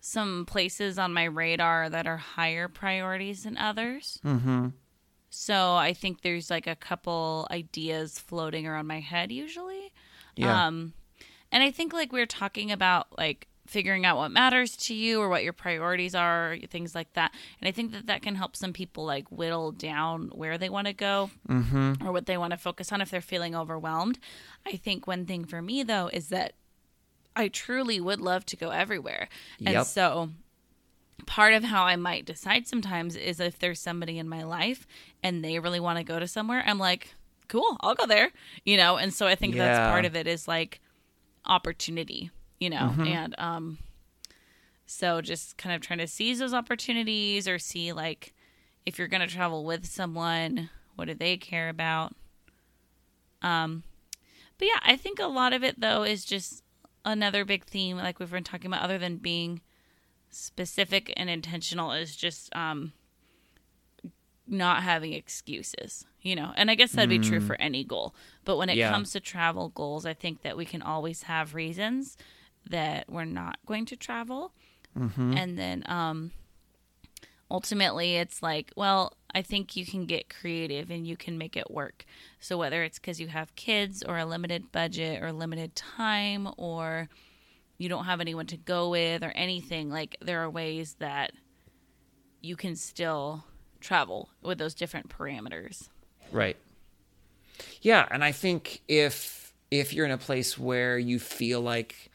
[0.00, 4.18] some places on my radar that are higher priorities than others.
[4.24, 4.68] Mm-hmm.
[5.30, 9.92] So I think there's like a couple ideas floating around my head usually.
[10.36, 10.66] Yeah.
[10.66, 10.94] Um,
[11.52, 15.20] and I think like we are talking about like figuring out what matters to you
[15.20, 17.32] or what your priorities are, things like that.
[17.60, 20.86] And I think that that can help some people like whittle down where they want
[20.86, 22.06] to go Mm-hmm.
[22.06, 24.18] or what they want to focus on if they're feeling overwhelmed.
[24.66, 26.54] I think one thing for me though is that
[27.36, 29.28] I truly would love to go everywhere.
[29.58, 29.86] And Yep.
[29.86, 30.30] so
[31.26, 34.86] part of how I might decide sometimes is if there's somebody in my life
[35.22, 37.14] and they really want to go to somewhere, I'm like,
[37.48, 38.30] cool, I'll go there,
[38.64, 38.96] you know?
[38.96, 40.80] And so I think that's part of it is like
[41.44, 42.94] opportunity, you know?
[43.06, 43.78] And, um,
[44.86, 48.32] so just kind of trying to seize those opportunities or see like
[48.86, 52.14] if you're going to travel with someone, what do they care about?
[53.42, 53.82] Um,
[54.56, 56.62] but yeah, I think a lot of it though is just
[57.04, 59.60] another big theme, like we've been talking about, other than being
[60.30, 62.92] specific and intentional, is just um,
[64.46, 66.06] not having excuses.
[66.20, 68.14] You know, and I guess that'd be true for any goal.
[68.44, 68.90] But when it Yeah.
[68.90, 72.16] comes to travel goals, I think that we can always have reasons
[72.70, 74.52] that we're not going to travel,
[75.36, 76.32] and then um,
[77.50, 81.70] ultimately it's like well i think you can get creative and you can make it
[81.70, 82.04] work.
[82.40, 87.08] So whether it's because you have kids or a limited budget or limited time or
[87.78, 91.32] you don't have anyone to go with or anything like there are ways that
[92.40, 93.44] you can still
[93.80, 95.88] travel with those different parameters.
[96.32, 96.56] Right.
[97.80, 102.07] Yeah, and I think if if you're in a place where you feel like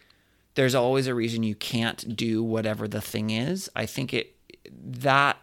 [0.56, 4.36] there's always a reason you can't do whatever the thing is, I think it
[4.72, 5.38] that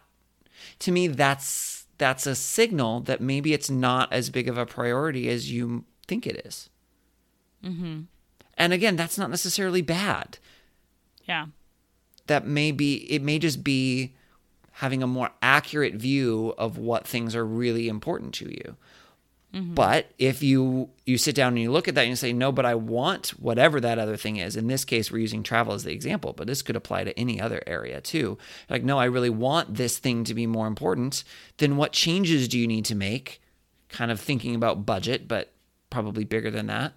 [0.79, 5.29] to me that's that's a signal that maybe it's not as big of a priority
[5.29, 6.69] as you think it is.
[7.63, 8.01] Mm-hmm.
[8.57, 10.37] And again, that's not necessarily bad.
[11.25, 11.47] yeah
[12.27, 14.15] That may be it may just be
[14.75, 18.77] having a more accurate view of what things are really important to you.
[19.53, 19.73] Mm-hmm.
[19.73, 22.51] But if you you sit down and you look at that and you say no,
[22.51, 24.55] but I want whatever that other thing is.
[24.55, 27.41] In this case, we're using travel as the example, but this could apply to any
[27.41, 28.37] other area too.
[28.69, 31.23] Like no, I really want this thing to be more important.
[31.57, 33.41] Then what changes do you need to make?
[33.89, 35.51] Kind of thinking about budget, but
[35.89, 36.93] probably bigger than that,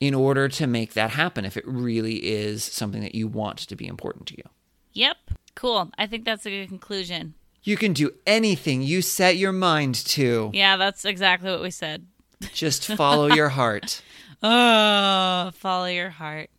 [0.00, 1.44] in order to make that happen.
[1.44, 4.44] If it really is something that you want to be important to you.
[4.92, 5.16] yep
[5.54, 9.94] cool i think that's a good conclusion You can do anything you set your mind
[9.94, 10.50] to.
[10.54, 12.06] yeah that's exactly what we said
[12.52, 14.02] Just follow your heart.
[14.42, 16.50] oh follow your heart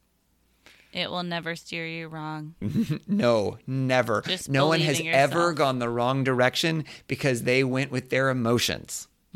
[0.92, 2.56] it will never steer you wrong
[3.08, 4.22] No, never.
[4.22, 8.30] Just no one has in ever gone the wrong direction because they went with their
[8.30, 9.08] emotions.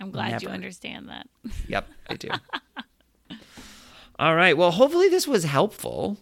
[0.00, 1.28] i'm glad you understand that
[1.68, 2.28] Yep, I do.
[4.18, 4.56] All right.
[4.56, 6.16] Well, hopefully this was helpful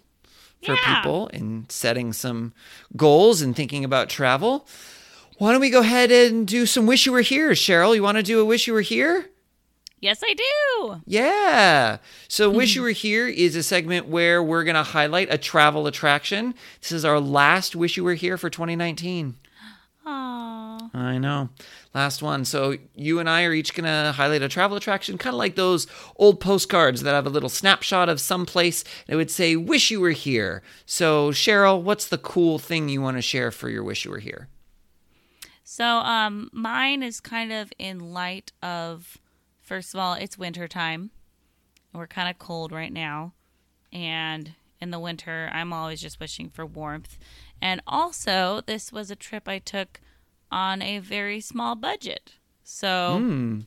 [0.65, 0.97] for Yeah.
[1.03, 2.53] people in setting some
[2.97, 4.67] goals and thinking about travel.
[5.39, 7.95] Why don't we go ahead and do some wish you were here, Cheryl?
[7.95, 9.31] You want to do a wish you were here?
[9.99, 11.97] yes i do Yeah.
[12.29, 12.57] So, hmm.
[12.59, 16.55] Wish You Were Here is a segment where we're going to highlight a travel attraction.
[16.83, 19.37] This is our last Wish You Were Here for 2019.
[20.07, 20.95] Aww.
[20.95, 21.49] I know.
[21.97, 22.45] Last one.
[22.45, 25.55] So, you and I are each going to highlight a travel attraction, kind of like
[25.55, 25.87] those
[26.17, 28.85] old postcards that have a little snapshot of some place.
[29.09, 30.61] It would say, Wish You Were Here.
[30.85, 34.19] So, Cheryl, what's the cool thing you want to share for your Wish You Were
[34.19, 34.49] Here?
[35.65, 39.17] So, um, mine is kind of in light of,
[39.63, 41.13] first of all, it's winter time.
[41.95, 43.33] We're kind of cold right now,
[43.91, 47.17] and in the winter, I'm always just wishing for warmth.
[47.63, 50.03] And also, this was a trip I took
[50.51, 53.61] on a very small budget, so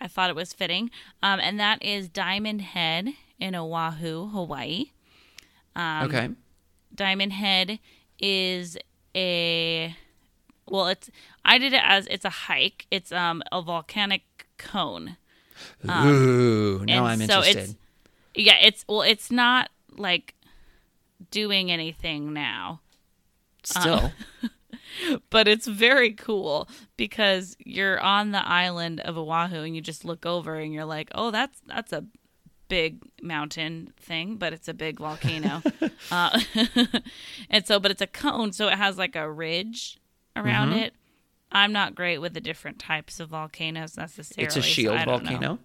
[0.00, 0.90] I thought it was fitting.
[1.22, 3.08] Um, and that is Diamond Head
[3.38, 4.92] in Oahu, Hawaii.
[5.74, 6.30] Um, okay.
[6.94, 7.78] Diamond Head
[8.18, 8.76] is
[9.14, 9.96] a
[10.68, 11.10] well, it's
[11.44, 12.86] I did it as it's a hike.
[12.90, 14.22] It's um a volcanic
[14.58, 15.16] cone.
[15.88, 17.58] Ooh, now I'm so interested.
[17.58, 17.74] it's
[18.34, 20.34] yeah, it's well, it's not like
[21.30, 22.80] doing anything now,
[23.62, 24.12] Still,
[25.30, 30.24] but it's very cool because you're on the island of Oahu and you just look
[30.26, 32.04] over and you're like, oh, that's that's a
[32.68, 35.62] big mountain thing, but it's a big volcano.
[36.10, 36.40] uh,
[37.50, 39.98] and so, but it's a cone, so it has like a ridge
[40.36, 40.78] around Mm-hmm.
[40.78, 40.94] it.
[41.54, 44.46] I'm not great with the different types of volcanoes necessarily.
[44.46, 45.30] it's a shield I don't know.
[45.30, 45.58] volcano.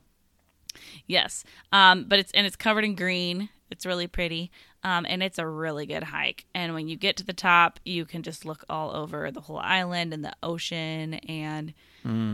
[1.07, 3.49] Yes, um, but it's and it's covered in green.
[3.71, 4.51] It's really pretty,
[4.84, 6.45] um, and it's a really good hike.
[6.53, 9.59] And when you get to the top, you can just look all over the whole
[9.59, 11.73] island and the ocean, and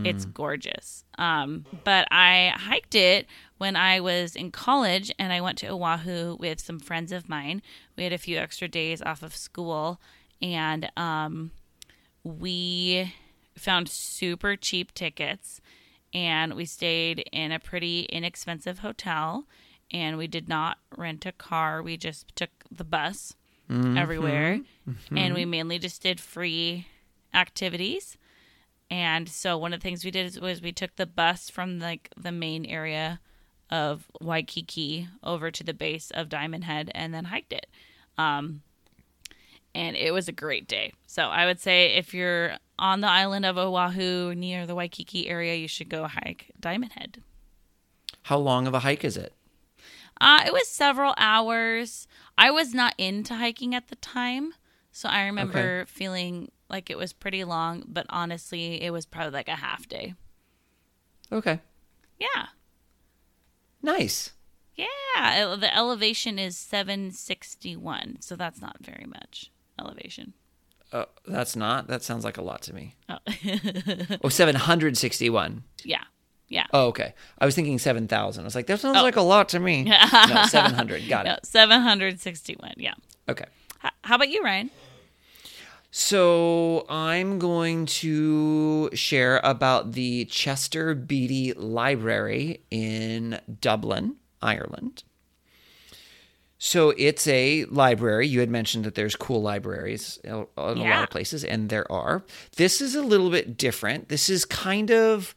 [0.06, 1.04] it's gorgeous.
[1.18, 3.26] Um, but I hiked it
[3.58, 7.62] when I was in college, and I went to Oahu with some friends of mine.
[7.96, 10.00] We had a few extra days off of school,
[10.40, 11.50] and um,
[12.22, 13.12] we
[13.56, 15.60] found super cheap tickets
[16.12, 19.44] and we stayed in a pretty inexpensive hotel
[19.90, 23.34] and we did not rent a car we just took the bus
[23.96, 24.60] everywhere
[25.16, 26.86] and we mainly just did free
[27.32, 28.16] activities
[28.90, 32.10] and so one of the things we did was we took the bus from like
[32.16, 33.20] the main area
[33.70, 37.66] of waikiki over to the base of diamond head and then hiked it
[38.18, 38.60] um,
[39.74, 40.92] and it was a great day.
[41.06, 45.54] So I would say if you're on the island of Oahu near the Waikiki area,
[45.54, 47.22] you should go hike Diamond Head.
[48.22, 49.32] How long of a hike is it?
[50.20, 52.06] Uh, it was several hours.
[52.38, 54.54] I was not into hiking at the time,
[54.92, 59.48] so I remember feeling like it was pretty long, but honestly, it was probably like
[59.48, 60.14] a half day.
[61.32, 61.60] Okay,
[62.18, 62.46] Yeah.
[63.82, 64.32] nice.
[64.76, 70.34] Yeah, the elevation is 761, so that's not very much elevation.
[70.92, 71.86] Uh, that's not.
[71.88, 72.94] That sounds like a lot to me.
[73.08, 73.18] Oh.
[74.22, 75.64] Oh, 761.
[75.84, 76.04] yeah.
[76.48, 76.66] Yeah.
[76.72, 77.14] Oh, okay.
[77.38, 78.42] I was thinking 7,000.
[78.42, 79.02] I was like, that sounds oh.
[79.02, 79.84] like a lot to me.
[79.84, 81.08] no, 700.
[81.08, 81.46] Got No, it.
[81.46, 82.74] 761.
[82.76, 82.94] Yeah.
[83.28, 83.46] Okay.
[83.84, 84.70] H- How about you, Ryan?
[85.90, 95.04] So I'm going to share about the Chester Beatty Library in Dublin, Ireland.
[96.58, 98.26] So it's a library.
[98.26, 101.68] You had mentioned that there's cool libraries in a in a lot of places, and
[101.68, 102.24] there are.
[102.56, 104.08] This is a little bit different.
[104.08, 105.34] This is kind of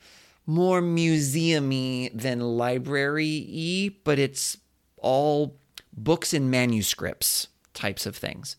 [0.47, 4.57] more museumy than library-y, but it's
[4.97, 5.57] all
[5.95, 8.55] books and manuscripts types of things.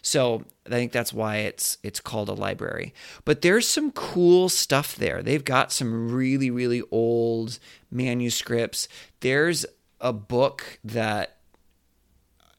[0.00, 2.94] So I think that's why it's it's called a library.
[3.24, 5.22] But there's some cool stuff there.
[5.22, 7.58] They've got some really really old
[7.90, 8.88] manuscripts.
[9.20, 9.66] There's
[10.00, 11.36] a book that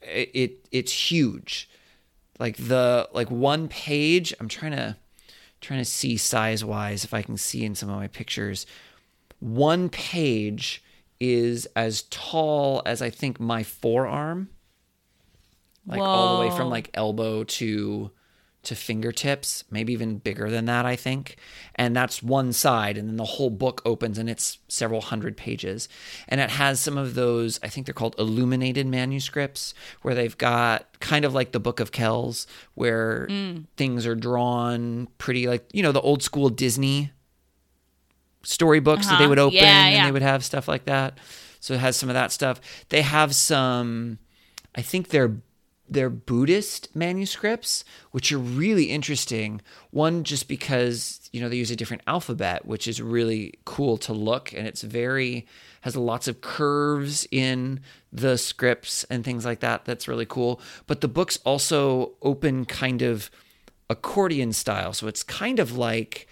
[0.02, 1.70] it, it it's huge.
[2.40, 4.98] Like the like one page, I'm trying to
[5.64, 8.66] trying to see size wise if I can see in some of my pictures.
[9.40, 10.84] One page
[11.20, 14.50] is as tall as I think my forearm
[15.86, 18.12] like all the way from like elbow to
[18.64, 21.36] to fingertips, maybe even bigger than that, I think.
[21.76, 25.90] And that's one side, and then the whole book opens and it's several hundred pages.
[26.30, 31.00] And it has some of those, I think they're called illuminated manuscripts, where they've got
[31.02, 33.28] kind of like the Book of Kells, where
[33.76, 37.12] things are drawn pretty like, you know, the old school Disney
[38.44, 39.30] storybooks that they Uh-huh.
[39.30, 41.18] would open Yeah, and they would have stuff like that.
[41.60, 42.60] So it has some of that stuff.
[42.90, 44.20] They have some
[44.76, 45.36] I think they're
[45.94, 49.62] they're Buddhist manuscripts, which are really interesting.
[49.92, 54.14] One just because, you know, they use a different alphabet, which is really cool to
[54.14, 55.48] look and it's very
[55.82, 57.82] has lots of curves in
[58.12, 59.84] the scripts and things like that.
[59.84, 60.62] That's really cool.
[60.88, 63.30] But the books also open kind of
[63.90, 64.94] accordion style.
[64.94, 66.28] So it's kind of like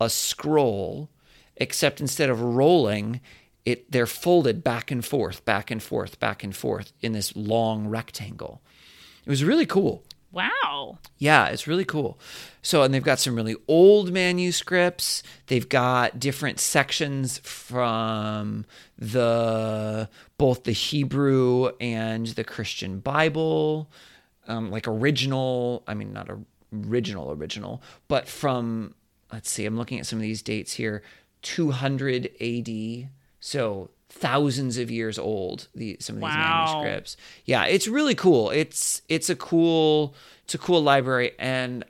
[0.00, 1.10] a scroll,
[1.56, 3.20] except instead of rolling,
[3.64, 7.88] it they're folded back and forth, back and forth, back and forth in this long
[7.88, 8.62] rectangle.
[9.26, 10.04] It was really cool.
[10.30, 10.98] Wow.
[11.18, 12.18] Yeah, it's really cool.
[12.62, 15.22] So, and they've got some really old manuscripts.
[15.46, 18.66] They've got different sections from
[18.98, 20.08] the
[20.38, 23.88] both the Hebrew and the Christian Bible,
[24.46, 25.82] um, like original.
[25.86, 26.38] I mean, not a,
[26.86, 28.94] original original, but from
[29.32, 31.02] let's see, I'm looking at some of these dates here
[31.42, 33.08] 200 AD.
[33.40, 33.90] So
[34.20, 36.72] thousands of years old the some of these Wow.
[36.82, 37.16] manuscripts.
[37.44, 38.50] Yeah it's really cool.
[38.50, 40.14] It's it's a cool
[40.44, 41.84] it's a cool library and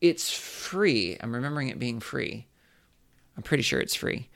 [0.00, 1.16] it's free.
[1.20, 2.46] I'm remembering it being free.
[3.36, 4.28] I'm pretty sure it's free.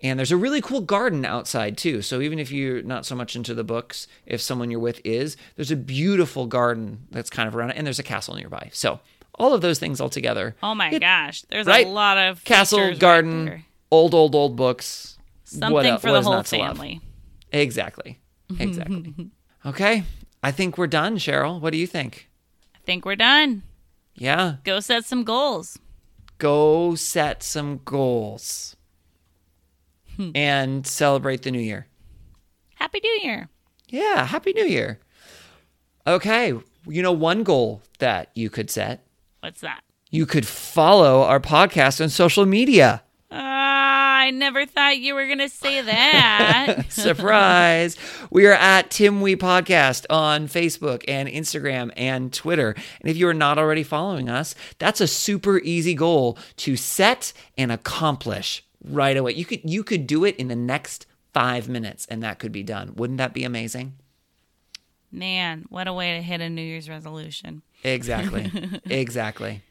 [0.00, 2.02] And there's a really cool garden outside too.
[2.02, 5.36] So even if you're not so much into the books if someone you're with is
[5.56, 8.70] there's a beautiful garden that's kind of around it and there's a castle nearby.
[8.72, 9.00] So
[9.34, 10.56] all of those things all together.
[10.62, 11.84] Oh my It- gosh, there's right?
[11.86, 15.17] a lot of castle features right garden old old old books
[15.48, 16.76] something What for what the whole not to love?
[16.76, 17.00] family.
[17.52, 18.18] Exactly.
[18.58, 19.30] Exactly.
[19.66, 20.04] okay.
[20.42, 21.60] I think we're done, Cheryl.
[21.60, 22.28] What do you think?
[22.74, 23.62] I think we're done.
[24.14, 24.56] Yeah.
[24.64, 25.78] Go set some goals.
[26.38, 28.76] Go set some goals
[30.16, 30.30] hmm.
[30.34, 31.86] and celebrate the new year.
[32.76, 33.48] Happy New Year.
[33.88, 34.24] Yeah.
[34.24, 35.00] Happy New Year.
[36.06, 36.52] Okay.
[36.86, 39.04] You know, one goal that you could set,
[39.40, 39.82] What's that?
[40.10, 43.02] you could follow our podcast on social media.
[44.28, 46.82] I never thought you were gonna say that.
[46.90, 47.96] Surprise!
[48.28, 52.72] we are at Tim We Podcast on Facebook and Instagram and Twitter.
[53.00, 57.32] And if you are not already following us, that's a super easy goal to set
[57.56, 59.32] and accomplish right away.
[59.32, 62.62] You could you could do it in the next five minutes, and that could be
[62.62, 62.92] done.
[62.96, 63.94] Wouldn't that be amazing?
[65.10, 67.62] Man, what a way to hit a New Year's resolution.
[67.82, 68.52] Exactly.
[68.90, 69.62] exactly.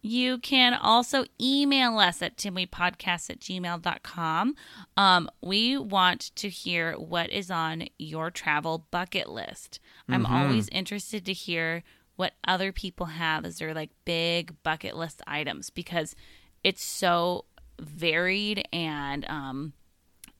[0.00, 4.54] You can also email us at timwepodcast at gmail.com.
[4.96, 9.80] Um, we want to hear what is on your travel bucket list.
[10.08, 11.82] I'm always interested to hear
[12.16, 16.14] what other people have as their like big bucket list items because
[16.64, 17.44] it's so
[17.80, 19.72] varied and um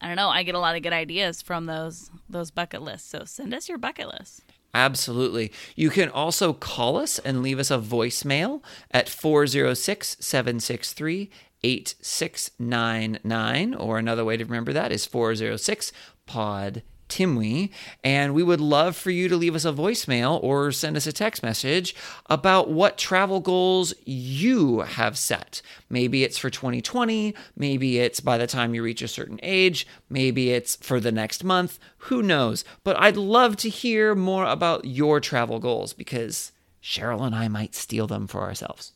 [0.01, 3.09] I don't know, I get a lot of good ideas from those those bucket lists.
[3.09, 4.45] So send us your bucket list.
[4.79, 5.51] Absolutely.
[5.75, 8.63] You can also call us and leave us a voicemail
[8.93, 11.31] at 406 763
[11.65, 13.75] 8699.
[13.75, 15.91] Or another way to remember that is 406
[16.27, 17.71] POD Timwe.
[18.05, 21.13] And we would love for you to leave us a voicemail or send us a
[21.13, 21.95] text message
[22.27, 25.63] about what travel goals you have set.
[25.89, 30.51] Maybe it's for 2020, maybe it's by the time you reach a certain age, maybe
[30.51, 31.79] it's for the next month.
[31.99, 32.65] Who knows?
[32.85, 36.53] But I'd love to hear more about your travel goals because
[36.83, 38.93] Cheryl and I might steal them for ourselves.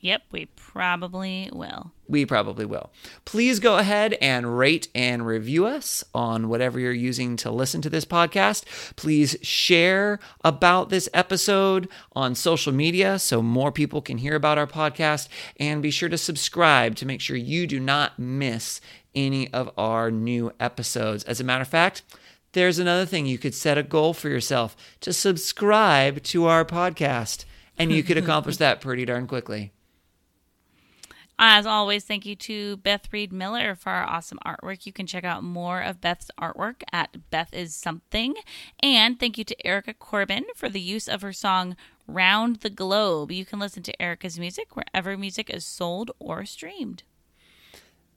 [0.00, 1.90] Yep, we probably will.
[2.06, 2.92] We probably will.
[3.24, 7.90] Please go ahead and rate and review us on whatever you're using to listen to
[7.90, 8.64] this podcast.
[8.94, 14.68] Please share about this episode on social media so more people can hear about our
[14.68, 15.28] podcast.
[15.58, 18.80] And be sure to subscribe to make sure you do not miss
[19.16, 21.24] any of our new episodes.
[21.24, 22.02] As a matter of fact,
[22.52, 27.44] there's another thing you could set a goal for yourself to subscribe to our podcast,
[27.76, 29.72] and you could accomplish that pretty darn quickly.
[31.40, 34.86] As always, thank you to Beth Reed Miller for our awesome artwork.
[34.86, 38.34] You can check out more of Beth's artwork at Beth is Something.
[38.82, 41.76] And thank you to Erica Corbin for the use of her song
[42.08, 43.30] Round the Globe.
[43.30, 47.04] You can listen to Erica's music wherever music is sold or streamed.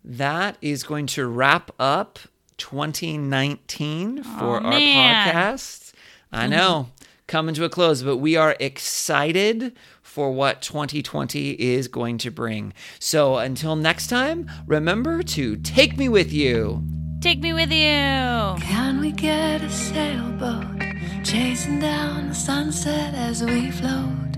[0.03, 2.17] that is going to wrap up
[2.57, 5.93] 2019 for our podcast.
[6.31, 6.89] I know,
[7.27, 9.73] coming to a close, but we are excited
[10.11, 12.73] for what 2020 is going to bring.
[12.99, 16.83] So until next time, remember to take me with you.
[17.21, 18.57] Take me with you.
[18.59, 20.81] Can we get a sailboat
[21.23, 24.35] chasing down the sunset as we float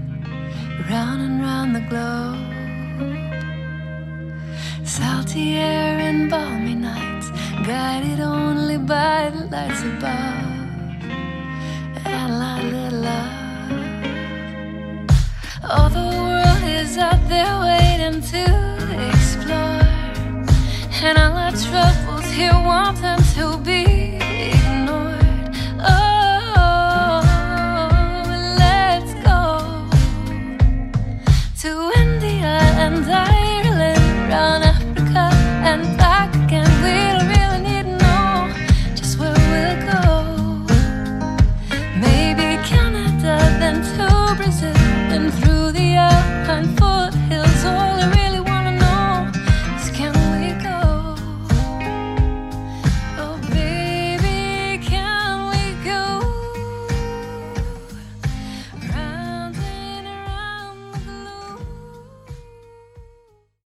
[0.92, 2.38] round and round the globe?
[4.86, 7.32] Salty air and balmy nights,
[7.66, 10.54] guided only by the lights above,
[12.06, 13.43] and a little love.
[15.66, 18.44] All the world is out there waiting to
[19.08, 19.82] explore,
[21.02, 24.18] and all our troubles here want them to be
[24.52, 25.56] ignored.
[25.80, 27.22] Oh,
[28.60, 29.88] let's go
[31.62, 34.73] to India and Ireland.